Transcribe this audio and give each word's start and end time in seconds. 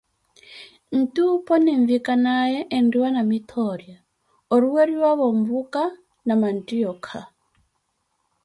Nti 0.99 1.19
opo 1.33 1.53
ninvikanaaye 1.63 2.59
enriwa 2.77 3.09
Namithoora, 3.15 3.93
oruweriwavo 4.53 5.25
mvuka 5.39 5.81
na 6.25 6.33
manttioyakha. 6.41 7.19